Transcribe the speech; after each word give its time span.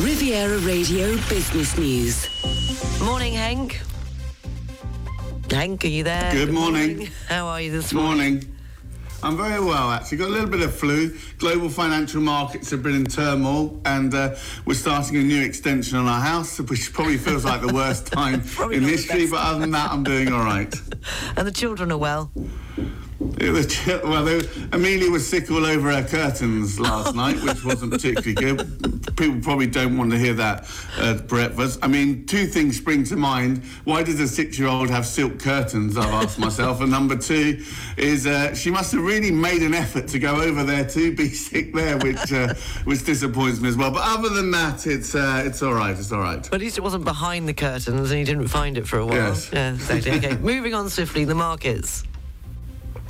Riviera 0.00 0.56
Radio 0.60 1.14
Business 1.28 1.76
News. 1.76 2.26
Morning, 3.02 3.34
Hank. 3.34 3.82
Hank, 5.50 5.84
are 5.84 5.88
you 5.88 6.04
there? 6.04 6.32
Good 6.32 6.52
morning. 6.52 7.10
How 7.28 7.46
are 7.46 7.60
you 7.60 7.70
this 7.70 7.92
morning? 7.92 8.32
Morning. 8.34 8.56
I'm 9.22 9.36
very 9.36 9.62
well, 9.62 9.90
actually. 9.90 10.16
Got 10.16 10.28
a 10.28 10.32
little 10.32 10.48
bit 10.48 10.62
of 10.62 10.74
flu. 10.74 11.14
Global 11.36 11.68
financial 11.68 12.22
markets 12.22 12.70
have 12.70 12.82
been 12.82 12.94
in 12.94 13.04
turmoil, 13.04 13.78
and 13.84 14.14
uh, 14.14 14.36
we're 14.64 14.72
starting 14.72 15.16
a 15.16 15.22
new 15.22 15.42
extension 15.42 15.98
on 15.98 16.06
our 16.06 16.20
house, 16.20 16.58
which 16.58 16.94
probably 16.94 17.18
feels 17.18 17.44
like 17.44 17.60
the 17.60 17.74
worst 17.74 18.06
time 18.12 18.42
in 18.72 18.82
history. 18.82 19.26
But 19.26 19.40
other 19.40 19.58
than 19.58 19.70
that, 19.72 19.90
I'm 19.90 20.02
doing 20.02 20.32
all 20.32 20.44
right. 20.44 20.74
And 21.36 21.46
the 21.46 21.52
children 21.52 21.92
are 21.92 21.98
well. 21.98 22.30
It 23.38 23.50
was, 23.50 23.86
well, 24.04 24.24
they, 24.24 24.40
Amelia 24.72 25.10
was 25.10 25.28
sick 25.28 25.50
all 25.50 25.64
over 25.66 25.90
her 25.92 26.06
curtains 26.06 26.80
last 26.80 27.14
night, 27.14 27.42
which 27.42 27.64
wasn't 27.64 27.92
particularly 27.92 28.34
good. 28.34 28.99
People 29.20 29.40
probably 29.42 29.66
don't 29.66 29.98
want 29.98 30.10
to 30.12 30.18
hear 30.18 30.32
that 30.32 30.66
at 30.98 31.28
breakfast. 31.28 31.78
I 31.82 31.88
mean, 31.88 32.24
two 32.24 32.46
things 32.46 32.78
spring 32.78 33.04
to 33.04 33.16
mind. 33.16 33.62
Why 33.84 34.02
does 34.02 34.18
a 34.18 34.26
six-year-old 34.26 34.88
have 34.88 35.04
silk 35.04 35.38
curtains? 35.38 35.98
I've 35.98 36.06
asked 36.24 36.38
myself. 36.48 36.80
and 36.80 36.90
number 36.90 37.16
two 37.18 37.62
is 37.98 38.26
uh, 38.26 38.54
she 38.54 38.70
must 38.70 38.92
have 38.92 39.02
really 39.02 39.30
made 39.30 39.60
an 39.60 39.74
effort 39.74 40.08
to 40.08 40.18
go 40.18 40.36
over 40.40 40.64
there 40.64 40.86
to 40.86 41.14
be 41.14 41.28
sick 41.48 41.74
there, 41.74 41.98
which 41.98 42.32
uh, 42.32 42.54
which 42.84 43.04
disappoints 43.04 43.60
me 43.60 43.68
as 43.68 43.76
well. 43.76 43.90
But 43.90 44.04
other 44.04 44.30
than 44.30 44.50
that, 44.52 44.86
it's 44.86 45.14
uh, 45.14 45.42
it's 45.44 45.62
all 45.62 45.74
right. 45.74 45.98
It's 45.98 46.10
all 46.12 46.20
right. 46.20 46.42
But 46.42 46.54
at 46.54 46.60
least 46.60 46.78
it 46.78 46.82
wasn't 46.82 47.04
behind 47.04 47.46
the 47.46 47.52
curtains 47.54 48.10
and 48.10 48.18
you 48.20 48.24
didn't 48.24 48.48
find 48.48 48.78
it 48.78 48.88
for 48.88 49.00
a 49.00 49.04
while. 49.04 49.16
Yes. 49.16 49.50
Yeah, 49.52 49.74
exactly. 49.74 50.12
Okay, 50.12 50.36
moving 50.40 50.72
on 50.72 50.88
swiftly, 50.88 51.26
the 51.26 51.34
markets. 51.34 52.04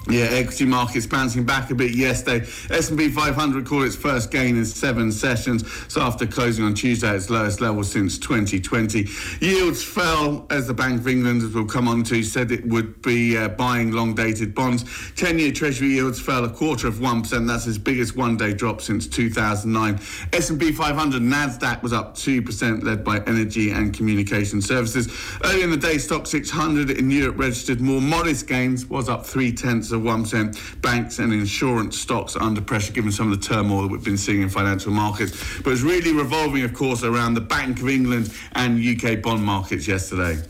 Yeah, 0.09 0.28
equity 0.30 0.64
markets 0.64 1.06
bouncing 1.06 1.45
back 1.45 1.70
a 1.70 1.74
bit 1.74 1.95
yesterday. 1.95 2.46
S&P 2.70 3.10
500 3.10 3.66
caught 3.66 3.84
its 3.84 3.95
first 3.95 4.30
gain 4.30 4.56
in 4.56 4.64
seven 4.64 5.12
sessions. 5.12 5.70
So 5.88 6.00
after 6.00 6.26
closing 6.26 6.64
on 6.64 6.74
Tuesday 6.74 7.09
at 7.09 7.16
its 7.16 7.28
lowest 7.28 7.60
level 7.60 7.84
since 7.84 8.18
2020, 8.18 9.06
yields 9.40 9.84
fell 9.84 10.46
as 10.48 10.66
the 10.66 10.74
Bank 10.74 11.01
of 11.01 11.09
England, 11.09 11.43
as 11.43 11.51
we'll 11.51 11.66
come 11.66 11.87
on 11.87 12.02
to, 12.04 12.23
said 12.23 12.51
it 12.51 12.66
would 12.66 13.02
be 13.02 13.37
uh, 13.37 13.48
buying 13.48 13.93
long-dated 13.93 14.54
bonds. 14.54 14.84
10-year 14.84 15.52
Treasury 15.52 15.88
yields 15.88 16.18
fell 16.18 16.45
a 16.45 16.51
quarter 16.51 16.88
of 16.88 17.01
one 17.01 17.21
percent. 17.21 17.46
That's 17.46 17.66
its 17.66 17.78
biggest 17.78 18.16
one-day 18.16 18.54
drop 18.54 18.80
since 18.80 19.06
2009. 19.06 20.01
S&P 20.32 20.73
500 20.73 21.21
Nasdaq 21.21 21.82
was 21.82 21.93
up 21.93 22.15
two 22.16 22.40
percent, 22.40 22.82
led 22.84 23.04
by 23.04 23.18
energy 23.26 23.71
and 23.71 23.95
communication 23.95 24.62
services. 24.62 25.15
Earlier 25.45 25.65
in 25.65 25.71
the 25.71 25.76
day, 25.76 25.96
Stoxx 25.96 26.28
600 26.28 26.90
in 26.90 27.10
Europe 27.10 27.38
registered 27.38 27.82
more 27.82 28.01
modest 28.01 28.46
gains, 28.48 28.87
was 28.87 29.10
up 29.10 29.26
three 29.26 29.52
tenths 29.52 29.90
of 29.93 30.02
1%. 30.02 30.80
Banks 30.83 31.19
and 31.19 31.33
insurance 31.33 31.99
stocks 31.99 32.37
are 32.37 32.43
under 32.43 32.60
pressure 32.60 32.93
given 32.93 33.13
some 33.13 33.30
of 33.33 33.41
the 33.41 33.46
turmoil 33.46 33.83
that 33.83 33.88
we've 33.88 34.05
been 34.05 34.16
seeing 34.16 34.43
in 34.43 34.49
financial 34.49 34.93
markets. 34.93 35.60
But 35.63 35.73
it's 35.73 35.83
really 35.83 36.13
revolving, 36.13 36.63
of 36.65 36.74
course, 36.74 37.02
around 37.05 37.35
the 37.35 37.41
Bank 37.41 37.80
of 37.80 37.88
England 37.88 38.33
and 38.52 38.83
UK 38.83 39.23
bond 39.23 39.43
markets 39.43 39.87
yesterday. 39.87 40.43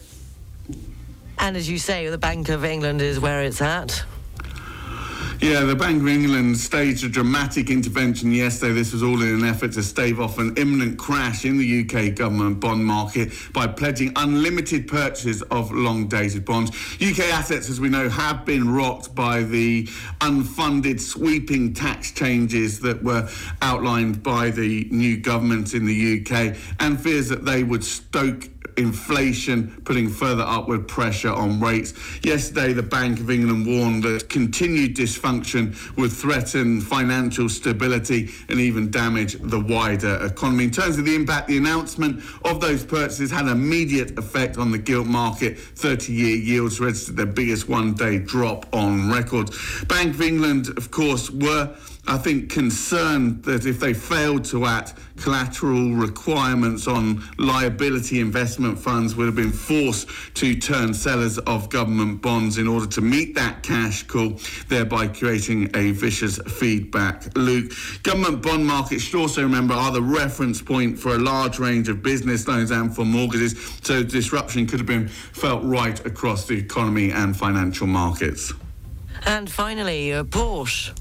And 1.39 1.57
as 1.57 1.69
you 1.71 1.79
say, 1.79 2.09
the 2.09 2.19
Bank 2.19 2.49
of 2.51 2.65
England 2.65 3.01
is 3.01 3.19
where 3.19 3.43
it's 3.43 3.63
at. 3.63 4.05
Yeah, 5.41 5.65
the 5.65 5.75
Bank 5.75 6.03
of 6.03 6.09
England 6.09 6.59
staged 6.59 7.03
a 7.03 7.09
dramatic 7.09 7.71
intervention 7.71 8.31
yesterday. 8.31 8.75
This 8.75 8.93
was 8.93 9.03
all 9.03 9.23
in 9.23 9.37
an 9.37 9.45
effort 9.45 9.73
to 9.73 9.83
stave 9.83 10.21
off 10.21 10.39
an 10.39 10.55
imminent 10.59 10.99
crash 10.99 11.47
in 11.47 11.57
the 11.57 11.81
UK 11.81 12.15
government 12.15 12.61
bond 12.61 12.85
market 12.85 13.33
by 13.55 13.67
pledging 13.67 14.13
unlimited 14.17 14.87
purchases 14.87 15.41
of 15.45 15.73
long 15.73 16.09
dated 16.09 16.45
bonds. 16.45 16.71
UK 17.01 17.21
assets, 17.33 17.71
as 17.71 17.81
we 17.81 17.89
know, 17.89 18.11
have 18.11 18.45
been 18.45 18.71
rocked 18.71 19.15
by 19.15 19.43
the 19.43 19.87
unfunded 20.21 21.01
sweeping 21.01 21.73
tax 21.73 22.13
changes 22.13 22.79
that 22.81 23.03
were 23.03 23.27
outlined 23.63 24.23
by 24.23 24.51
the 24.51 24.87
new 24.91 25.17
government 25.17 25.73
in 25.73 25.87
the 25.87 26.21
UK 26.21 26.55
and 26.81 27.01
fears 27.01 27.31
that 27.31 27.47
they 27.47 27.65
would 27.65 27.83
stoke 27.83 28.47
inflation, 28.81 29.81
putting 29.85 30.09
further 30.09 30.43
upward 30.43 30.89
pressure 30.89 31.33
on 31.33 31.61
rates. 31.61 31.95
Yesterday, 32.23 32.73
the 32.73 32.83
Bank 32.83 33.21
of 33.21 33.31
England 33.31 33.67
warned 33.67 34.03
that 34.05 34.29
continued 34.29 34.97
dysfunction 34.97 35.75
would 35.97 36.13
threaten 36.13 36.81
financial 36.81 37.49
stability 37.49 38.31
and 38.49 38.59
even 38.59 38.91
damage 38.91 39.37
the 39.41 39.61
wider 39.61 40.25
economy. 40.25 40.65
In 40.65 40.71
terms 40.71 40.99
of 40.99 41.05
the 41.05 41.15
impact, 41.15 41.49
the 41.49 41.59
announcement 41.59 42.23
of 42.45 42.61
those 42.61 42.85
purchases 42.85 43.31
had 43.31 43.47
an 43.47 43.53
immediate 43.53 44.19
effect 44.19 44.59
on 44.59 44.71
the 44.71 44.79
gilt 44.79 45.07
market. 45.07 45.59
30 45.59 46.13
year 46.13 46.37
yields 46.37 46.81
registered 46.81 47.17
their 47.17 47.27
biggest 47.27 47.69
one 47.69 47.95
day 47.95 48.19
drop 48.19 48.67
on 48.75 49.11
record. 49.11 49.51
Bank 49.89 50.15
of 50.15 50.23
England, 50.23 50.69
of 50.77 50.91
course, 50.91 51.31
were 51.31 51.77
I 52.11 52.19
think, 52.19 52.51
concerned 52.51 53.45
that 53.45 53.67
if 53.67 53.79
they 53.79 53.95
failed 53.95 54.45
to 54.47 54.67
act, 54.67 54.95
collateral 55.17 55.93
requirements 55.93 56.89
on 56.89 57.23
liability 57.39 58.19
investment 58.19 58.81
funds 58.81 59.15
would 59.15 59.27
have 59.27 59.37
been 59.37 59.53
forced 59.53 60.09
to 60.35 60.57
turn 60.57 60.93
sellers 60.93 61.39
of 61.39 61.71
government 61.71 62.21
bonds 62.21 62.59
in 62.59 62.67
order 62.67 62.87
to 62.89 63.01
meet 63.01 63.37
that 63.37 63.63
cash 63.63 64.03
call, 64.03 64.41
thereby 64.67 65.07
creating 65.07 65.71
a 65.77 65.93
vicious 65.93 66.39
feedback 66.49 67.29
loop. 67.39 67.73
Government 68.03 68.43
bond 68.43 68.67
markets, 68.67 69.05
should 69.05 69.21
also 69.21 69.45
remember, 69.45 69.75
are 69.75 69.93
the 69.93 70.03
reference 70.03 70.61
point 70.61 70.99
for 70.99 71.15
a 71.15 71.19
large 71.19 71.61
range 71.61 71.89
of 71.89 72.03
business 72.03 72.49
loans 72.49 72.73
and 72.73 72.93
for 72.93 73.05
mortgages, 73.05 73.55
so 73.83 74.03
disruption 74.03 74.67
could 74.67 74.81
have 74.81 74.87
been 74.87 75.07
felt 75.07 75.63
right 75.63 76.05
across 76.05 76.45
the 76.49 76.59
economy 76.59 77.13
and 77.13 77.37
financial 77.37 77.87
markets. 77.87 78.53
And 79.27 79.49
finally, 79.49 80.13
uh, 80.13 80.25
Porsche. 80.25 80.93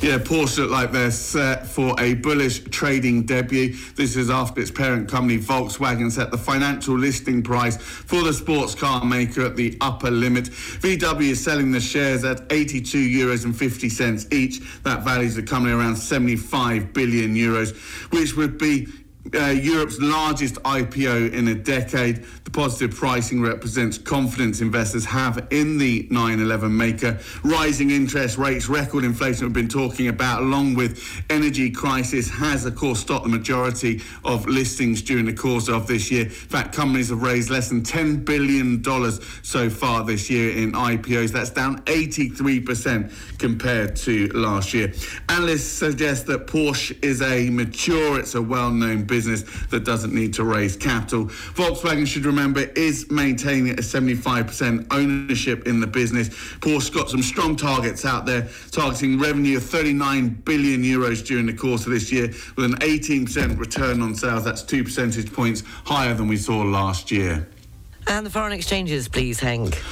Yeah, 0.00 0.18
Porsche 0.18 0.58
look 0.58 0.70
like 0.70 0.92
they're 0.92 1.10
set 1.10 1.66
for 1.66 1.92
a 1.98 2.14
bullish 2.14 2.60
trading 2.70 3.24
debut. 3.24 3.74
This 3.96 4.14
is 4.14 4.30
after 4.30 4.60
its 4.60 4.70
parent 4.70 5.10
company 5.10 5.38
Volkswagen 5.38 6.12
set 6.12 6.30
the 6.30 6.38
financial 6.38 6.96
listing 6.96 7.42
price 7.42 7.76
for 7.78 8.22
the 8.22 8.32
sports 8.32 8.76
car 8.76 9.04
maker 9.04 9.44
at 9.44 9.56
the 9.56 9.76
upper 9.80 10.12
limit. 10.12 10.44
VW 10.44 11.30
is 11.30 11.42
selling 11.42 11.72
the 11.72 11.80
shares 11.80 12.22
at 12.22 12.42
82 12.48 12.96
euros 12.96 13.44
and 13.44 13.58
50 13.58 13.88
cents 13.88 14.28
each. 14.30 14.60
That 14.84 15.02
values 15.02 15.34
the 15.34 15.42
company 15.42 15.74
around 15.74 15.96
75 15.96 16.92
billion 16.92 17.34
euros, 17.34 17.76
which 18.12 18.36
would 18.36 18.56
be 18.56 18.86
uh, 19.34 19.46
Europe's 19.46 19.98
largest 20.00 20.56
IPO 20.56 21.32
in 21.32 21.48
a 21.48 21.54
decade. 21.54 22.24
The 22.44 22.50
positive 22.50 22.96
pricing 22.96 23.42
represents 23.42 23.98
confidence 23.98 24.60
investors 24.60 25.04
have 25.04 25.46
in 25.50 25.78
the 25.78 26.06
911 26.10 26.74
maker. 26.74 27.18
Rising 27.42 27.90
interest 27.90 28.38
rates, 28.38 28.68
record 28.68 29.04
inflation 29.04 29.46
we've 29.46 29.52
been 29.52 29.68
talking 29.68 30.08
about, 30.08 30.42
along 30.42 30.74
with 30.74 31.02
energy 31.30 31.70
crisis, 31.70 32.28
has 32.30 32.64
of 32.64 32.74
course 32.74 33.00
stopped 33.00 33.24
the 33.24 33.30
majority 33.30 34.00
of 34.24 34.46
listings 34.46 35.02
during 35.02 35.26
the 35.26 35.32
course 35.32 35.68
of 35.68 35.86
this 35.86 36.10
year. 36.10 36.24
In 36.24 36.30
fact, 36.30 36.74
companies 36.74 37.10
have 37.10 37.22
raised 37.22 37.50
less 37.50 37.68
than 37.68 37.82
$10 37.82 38.24
billion 38.24 38.82
so 39.42 39.68
far 39.68 40.04
this 40.04 40.30
year 40.30 40.56
in 40.56 40.72
IPOs. 40.72 41.30
That's 41.30 41.50
down 41.50 41.82
83% 41.82 43.38
compared 43.38 43.96
to 43.96 44.28
last 44.28 44.72
year. 44.72 44.92
Analysts 45.28 45.70
suggest 45.70 46.26
that 46.26 46.46
Porsche 46.46 46.96
is 47.02 47.22
a 47.22 47.50
mature, 47.50 48.18
it's 48.18 48.34
a 48.34 48.42
well-known 48.42 49.04
business 49.18 49.42
that 49.66 49.82
doesn't 49.82 50.14
need 50.14 50.32
to 50.32 50.44
raise 50.44 50.76
capital. 50.76 51.24
Volkswagen 51.26 52.06
should 52.06 52.24
remember 52.24 52.60
is 52.76 53.10
maintaining 53.10 53.72
a 53.72 53.82
75% 53.82 54.86
ownership 54.92 55.66
in 55.66 55.80
the 55.80 55.88
business. 55.88 56.28
Porsche 56.60 56.94
got 56.94 57.10
some 57.10 57.20
strong 57.20 57.56
targets 57.56 58.04
out 58.04 58.26
there, 58.26 58.48
targeting 58.70 59.18
revenue 59.18 59.56
of 59.56 59.64
39 59.64 60.28
billion 60.44 60.84
euros 60.84 61.26
during 61.26 61.46
the 61.46 61.52
course 61.52 61.84
of 61.84 61.90
this 61.90 62.12
year, 62.12 62.28
with 62.54 62.64
an 62.64 62.76
18% 62.76 63.58
return 63.58 64.00
on 64.02 64.14
sales. 64.14 64.44
That's 64.44 64.62
two 64.62 64.84
percentage 64.84 65.32
points 65.32 65.64
higher 65.84 66.14
than 66.14 66.28
we 66.28 66.36
saw 66.36 66.58
last 66.58 67.10
year. 67.10 67.48
And 68.06 68.24
the 68.24 68.30
foreign 68.30 68.52
exchanges, 68.52 69.08
please, 69.08 69.40
Hank. 69.40 69.82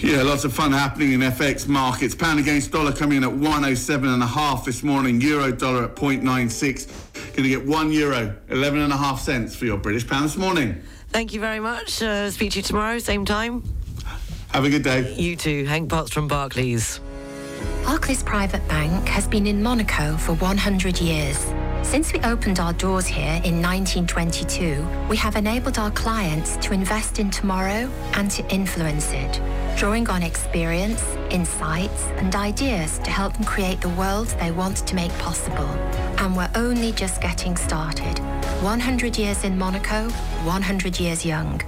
Yeah, 0.00 0.22
lots 0.22 0.44
of 0.44 0.52
fun 0.52 0.72
happening 0.72 1.12
in 1.12 1.20
FX 1.20 1.66
markets. 1.66 2.14
Pound 2.14 2.38
against 2.38 2.70
dollar 2.70 2.92
coming 2.92 3.18
in 3.18 3.24
at 3.24 3.32
107 3.32 4.08
and 4.08 4.22
a 4.22 4.26
half 4.26 4.64
this 4.64 4.84
morning. 4.84 5.20
Euro 5.20 5.50
dollar 5.50 5.84
at 5.84 5.96
0.96. 5.96 6.86
Going 7.34 7.42
to 7.42 7.48
get 7.48 7.66
one 7.66 7.90
euro, 7.90 8.36
11 8.48 8.80
and 8.80 8.92
a 8.92 8.96
half 8.96 9.20
cents 9.20 9.56
for 9.56 9.64
your 9.64 9.76
British 9.76 10.06
pound 10.06 10.24
this 10.26 10.36
morning. 10.36 10.80
Thank 11.08 11.32
you 11.32 11.40
very 11.40 11.58
much. 11.58 12.00
Uh, 12.00 12.30
speak 12.30 12.52
to 12.52 12.58
you 12.58 12.62
tomorrow, 12.62 12.98
same 12.98 13.24
time. 13.24 13.64
Have 14.50 14.64
a 14.64 14.70
good 14.70 14.84
day. 14.84 15.14
You 15.14 15.34
too. 15.34 15.64
Hank 15.64 15.90
Potts 15.90 16.12
from 16.12 16.28
Barclays. 16.28 17.00
Barclays 17.84 18.22
Private 18.22 18.66
Bank 18.68 19.08
has 19.08 19.26
been 19.26 19.46
in 19.46 19.62
Monaco 19.62 20.16
for 20.16 20.34
100 20.34 21.00
years. 21.00 21.38
Since 21.82 22.12
we 22.12 22.20
opened 22.20 22.60
our 22.60 22.72
doors 22.74 23.06
here 23.06 23.40
in 23.44 23.62
1922, 23.62 24.86
we 25.08 25.16
have 25.16 25.36
enabled 25.36 25.78
our 25.78 25.90
clients 25.90 26.56
to 26.58 26.72
invest 26.74 27.18
in 27.18 27.30
tomorrow 27.30 27.90
and 28.12 28.30
to 28.32 28.46
influence 28.52 29.10
it, 29.12 29.40
drawing 29.78 30.10
on 30.10 30.24
experience, 30.24 31.00
insights, 31.30 32.06
and 32.16 32.34
ideas 32.34 32.98
to 32.98 33.10
help 33.12 33.32
them 33.34 33.44
create 33.44 33.80
the 33.80 33.88
world 33.90 34.26
they 34.40 34.50
want 34.50 34.76
to 34.76 34.96
make 34.96 35.12
possible. 35.18 35.68
And 36.18 36.36
we're 36.36 36.50
only 36.56 36.90
just 36.90 37.20
getting 37.20 37.56
started. 37.56 38.18
100 38.60 39.16
years 39.16 39.44
in 39.44 39.56
Monaco, 39.56 40.08
100 40.10 40.98
years 40.98 41.24
young. 41.24 41.62